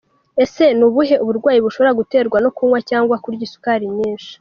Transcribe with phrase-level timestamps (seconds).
[0.43, 4.29] Ese ni ubuhe burwayi bushobora guterwa no kunywa cyangwa kurya isukari nyinshi.